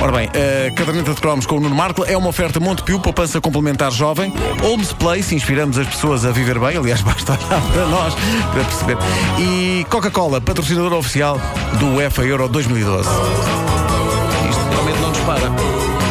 [0.00, 3.40] Ora bem, a caderneta de cromos com o Nuno Marco é uma oferta Montepio, poupança
[3.40, 4.32] complementar jovem.
[4.62, 6.76] Holmes Place, inspiramos as pessoas a viver bem.
[6.76, 8.96] Aliás, basta olhar para nós para perceber.
[9.40, 11.40] E Coca-Cola, patrocinador oficial
[11.80, 13.08] do UEFA Euro 2012.
[14.48, 16.07] Isto realmente não dispara.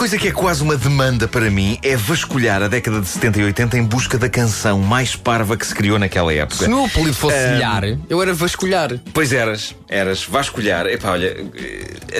[0.00, 3.44] Coisa que é quase uma demanda para mim é vasculhar a década de 70 e
[3.44, 6.56] 80 em busca da canção mais parva que se criou naquela época.
[6.56, 7.36] Se o meu apelido fosse.
[7.36, 8.98] Ilhar, eu era vasculhar.
[9.12, 10.86] Pois eras, eras vasculhar.
[10.86, 11.36] Epá, olha,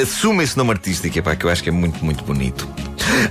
[0.03, 2.69] assume esse nome artístico, epá, que eu acho que é muito, muito bonito.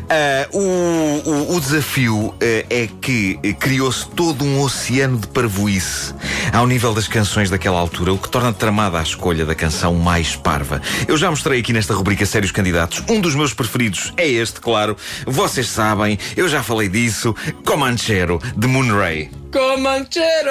[0.10, 6.14] Ah, o, o- o desafio eh, é que criou-se todo um oceano de parvoíce
[6.52, 10.36] ao nível das canções daquela altura, o que torna tramada a escolha da canção mais
[10.36, 10.82] parva.
[11.08, 13.04] Eu já mostrei aqui nesta rubrica Sérios Candidatos.
[13.08, 14.96] Um dos meus preferidos é este, claro.
[15.26, 17.36] Vocês sabem, eu já falei disso.
[17.66, 19.30] Comanchero, de Moonray.
[19.52, 20.50] Comanchero!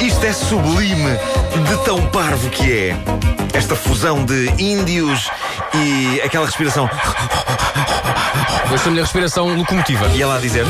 [0.00, 1.12] Isto é sublime
[1.68, 2.96] de tão parvo que é.
[3.52, 5.30] Esta fusão de índios
[5.74, 6.88] e aquela respiração.
[8.70, 10.06] Eu sou a minha respiração locomotiva.
[10.14, 10.64] E ela a dizer.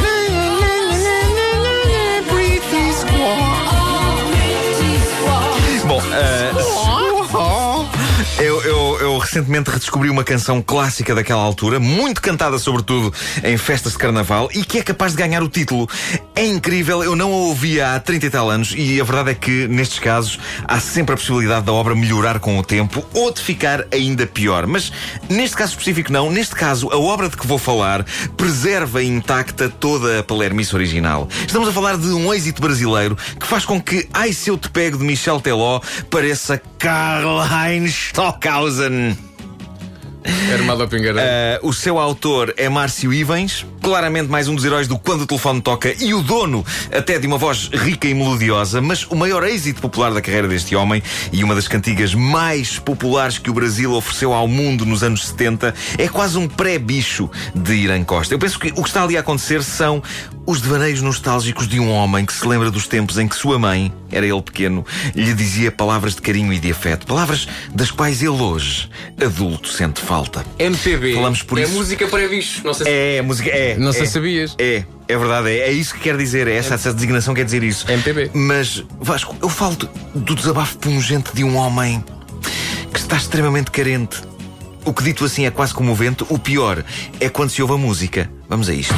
[9.30, 13.14] Recentemente redescobri uma canção clássica daquela altura, muito cantada sobretudo
[13.44, 15.88] em festas de carnaval e que é capaz de ganhar o título.
[16.34, 19.34] É incrível, eu não a ouvia há 30 e tal anos e a verdade é
[19.34, 20.36] que nestes casos
[20.66, 24.66] há sempre a possibilidade da obra melhorar com o tempo ou de ficar ainda pior.
[24.66, 24.92] Mas
[25.28, 28.04] neste caso específico não, neste caso a obra de que vou falar
[28.36, 31.28] preserva intacta toda a palermice original.
[31.46, 34.68] Estamos a falar de um êxito brasileiro que faz com que Ai Se Eu Te
[34.68, 39.16] Pego de Michel Teló pareça Karl-Heinz Stockhausen.
[40.52, 41.20] Armado pingarão.
[41.20, 45.26] Uh, o seu autor é Márcio Ivens, claramente mais um dos heróis do Quando o
[45.26, 49.44] Telefone Toca e o dono até de uma voz rica e melodiosa, mas o maior
[49.44, 53.92] êxito popular da carreira deste homem e uma das cantigas mais populares que o Brasil
[53.92, 58.34] ofereceu ao mundo nos anos 70 é quase um pré-bicho de Irã Costa.
[58.34, 60.02] Eu penso que o que está ali a acontecer são
[60.46, 63.92] os devaneios nostálgicos de um homem que se lembra dos tempos em que sua mãe,
[64.10, 68.30] era ele pequeno, lhe dizia palavras de carinho e de afeto, palavras das quais ele
[68.30, 68.90] hoje,
[69.22, 70.19] adulto, sente falta.
[70.58, 71.14] MPB.
[71.14, 71.72] falamos por é isso.
[71.72, 72.62] música para bichos.
[72.62, 72.92] Não sei se.
[72.92, 73.76] É, a música é.
[73.76, 74.54] Não sei é, se sabias.
[74.58, 77.62] É, é verdade, é, é isso que quer dizer, é essa, essa designação quer dizer
[77.62, 77.90] isso.
[77.90, 78.30] MPB.
[78.34, 82.04] Mas, Vasco, eu falo do, do desabafo pungente de um homem
[82.92, 84.22] que está extremamente carente.
[84.84, 86.24] O que dito assim é quase comovente.
[86.28, 86.82] O pior
[87.20, 88.30] é quando se ouve a música.
[88.48, 88.94] Vamos a isto.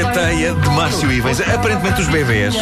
[0.00, 1.42] Teteia de Márcio Ivens.
[1.42, 2.54] Aparentemente os bebés,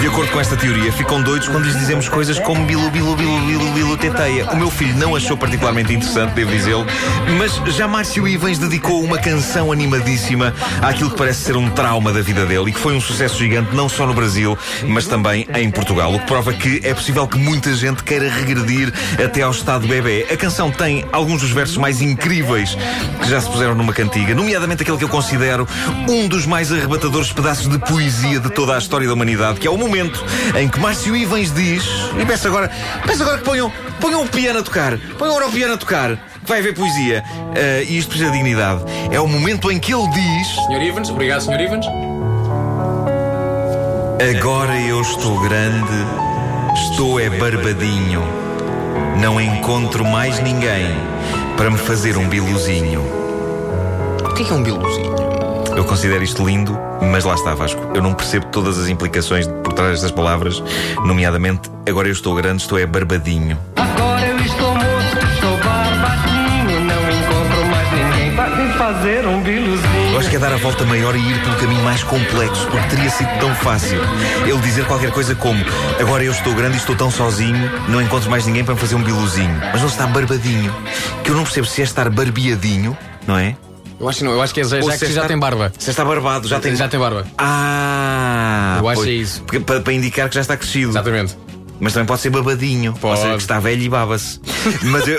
[0.00, 3.40] de acordo com esta teoria, ficam doidos quando lhes dizemos coisas como Bilu, Bilu, Bilu,
[3.40, 4.50] Bilu, Bilu Teteia.
[4.52, 6.86] O meu filho não achou particularmente interessante, devo dizê-lo,
[7.36, 12.22] mas já Márcio Ivens dedicou uma canção animadíssima àquilo que parece ser um trauma da
[12.22, 14.56] vida dele e que foi um sucesso gigante não só no Brasil,
[14.86, 16.14] mas também em Portugal.
[16.14, 18.90] O que prova que é possível que muita gente queira regredir
[19.22, 20.26] até ao estado bebê.
[20.32, 22.78] A canção tem alguns dos versos mais incríveis
[23.20, 25.68] que já se puseram numa cantiga, nomeadamente aquele que eu considero
[26.08, 29.70] um dos mais arrebatadores pedaços de poesia de toda a história da humanidade, que é
[29.70, 30.24] o momento
[30.56, 31.84] em que Márcio Ivens diz,
[32.20, 32.70] e peço agora,
[33.06, 36.16] peço agora que ponham, ponham o piano a tocar, ponham agora o piano a tocar,
[36.16, 37.22] que vai haver poesia.
[37.26, 38.82] Ah, e isto precisa de dignidade.
[39.10, 40.66] É o momento em que ele diz.
[40.66, 41.86] Senhor Ivans, obrigado, Senhor Ivans.
[44.36, 45.94] Agora eu estou grande,
[46.74, 48.22] estou é barbadinho.
[49.20, 50.96] Não encontro mais ninguém
[51.56, 53.00] para me fazer um biluzinho.
[54.24, 55.17] O que é, que é um biluzinho?
[55.78, 57.80] Eu considero isto lindo, mas lá está, Vasco.
[57.94, 60.60] Eu não percebo todas as implicações por trás destas palavras,
[61.04, 63.56] nomeadamente, agora eu estou grande, estou é barbadinho.
[63.76, 66.80] Agora eu estou moço, estou barbadinho.
[66.80, 70.10] Não encontro mais ninguém para me fazer um biluzinho.
[70.14, 72.88] Eu acho que é dar a volta maior e ir pelo caminho mais complexo, porque
[72.88, 74.00] teria sido tão fácil
[74.48, 75.64] ele dizer qualquer coisa como
[76.00, 78.96] agora eu estou grande e estou tão sozinho, não encontro mais ninguém para me fazer
[78.96, 79.60] um biluzinho.
[79.70, 80.74] Mas não está barbadinho,
[81.22, 83.54] que eu não percebo se é estar barbeadinho, não é?
[84.00, 85.72] Eu acho que não, eu acho que é já, Ou já que já tem barba.
[85.78, 86.74] Se está barbado, já tem.
[86.76, 87.26] Já tem barba.
[87.36, 88.78] Ah!
[88.80, 89.08] Eu acho pois.
[89.10, 89.42] é isso.
[89.42, 90.90] Porque- Para, para indicar que já está crescido.
[90.92, 91.36] Exatamente.
[91.80, 92.92] Mas também pode ser babadinho.
[92.92, 93.20] Ou Pode.
[93.20, 94.40] seja, que está velho e baba-se.
[94.82, 95.18] Mas eu,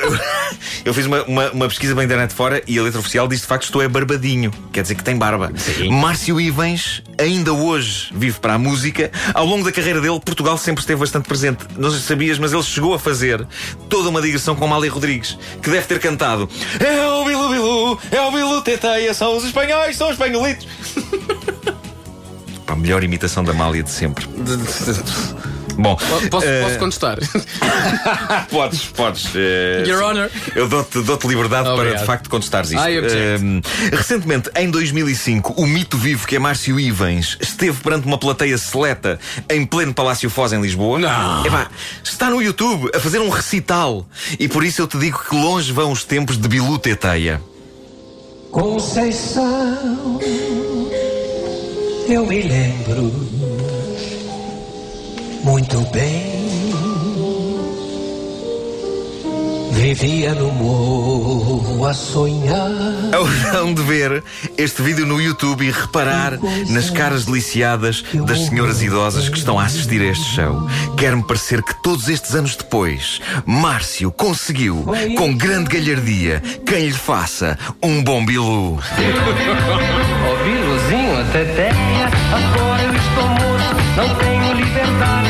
[0.86, 3.48] Eu fiz uma, uma, uma pesquisa pela internet fora e a letra oficial diz de
[3.48, 4.52] facto estou é barbadinho.
[4.72, 5.52] Quer dizer que tem barba.
[5.56, 5.90] Sim.
[5.90, 9.12] Márcio Ivens ainda hoje vive para a música.
[9.34, 11.66] Ao longo da carreira dele, Portugal sempre esteve bastante presente.
[11.78, 13.46] Não sei se sabias, mas ele chegou a fazer
[13.88, 16.50] toda uma digressão com Mália Rodrigues, que deve ter cantado
[16.80, 20.68] É o Bilu Bilu, é o Bilu Teteia, são os espanhóis, são os espanholitos.
[22.68, 24.28] A melhor imitação da Mália de sempre.
[25.80, 25.96] Bom,
[26.30, 27.18] Posso, eh, posso contestar?
[28.52, 29.30] podes, podes.
[29.34, 30.30] eh, Your Honor.
[30.54, 32.00] Eu dou-te dou liberdade para Obrigado.
[32.02, 32.86] de facto contestares isto.
[32.86, 33.62] Ehm,
[33.94, 39.18] recentemente, em 2005, o mito vivo que é Márcio Ivens esteve perante uma plateia seleta
[39.50, 41.00] em pleno Palácio Foz, em Lisboa.
[41.00, 41.46] Não.
[41.46, 41.70] Epá,
[42.04, 44.06] está no YouTube a fazer um recital.
[44.38, 47.42] E por isso eu te digo que longe vão os tempos de Bilu Teteia.
[48.52, 50.20] Conceição,
[52.10, 53.12] eu me lembro
[55.44, 56.40] muito bem.
[59.80, 62.70] Vivia no morro a sonhar.
[63.14, 64.24] Haverão de ver
[64.58, 66.34] este vídeo no YouTube e reparar
[66.70, 70.68] nas caras deliciadas das senhoras idosas que estão a assistir a este show.
[70.98, 74.86] Quer-me parecer que todos estes anos depois, Márcio conseguiu,
[75.18, 78.78] com grande galhardia, quem lhe faça um bom bilu.
[78.78, 78.80] Ó
[80.44, 85.29] Biluzinho, teteia, agora eu estou morto, não tenho liberdade.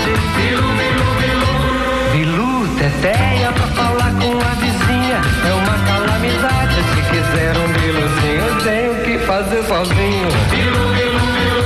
[9.70, 10.28] Sozinho.
[10.50, 11.62] Bilu, bilu, bilu,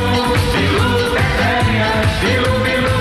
[0.51, 1.88] bilu, teteia,
[2.19, 2.91] bilu, bilu,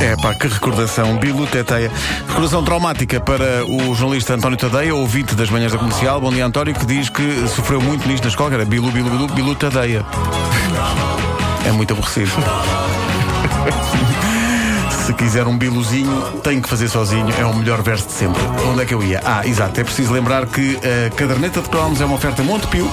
[0.00, 1.90] É pá, que recordação, Bilu Teteia.
[2.28, 6.20] Recordação traumática para o jornalista António Tadeia, ouvinte das manhãs da comercial.
[6.20, 9.10] Bom dia, António, que diz que sofreu muito nisto na escola, que era Bilu, Bilu,
[9.10, 10.06] Bilu, Bilu Tadeia.
[11.66, 12.30] É muito aborrecido.
[15.06, 17.26] Se quiser um biluzinho, tem que fazer sozinho.
[17.38, 18.40] É o melhor verso de sempre.
[18.70, 19.20] Onde é que eu ia?
[19.24, 19.80] Ah, exato.
[19.80, 22.88] É preciso lembrar que a caderneta de cromos é uma oferta Montepio.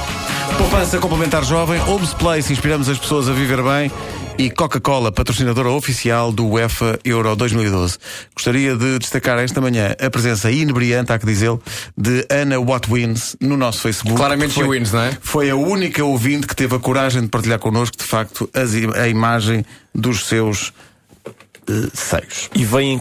[0.57, 1.79] Poupança complementar jovem.
[1.81, 2.51] Homes Place.
[2.51, 3.91] Inspiramos as pessoas a viver bem.
[4.39, 7.97] E Coca-Cola, patrocinadora oficial do UEFA Euro 2012.
[8.33, 11.61] Gostaria de destacar esta manhã a presença inebriante, há que dizê-lo,
[11.97, 14.15] de Ana Watwins no nosso Facebook.
[14.17, 15.17] Claramente Foi- wins, não é?
[15.21, 18.50] Foi a única ouvinte que teve a coragem de partilhar connosco, de facto,
[18.95, 20.71] a imagem dos seus
[21.69, 22.50] eh, seios.
[22.56, 22.98] E vem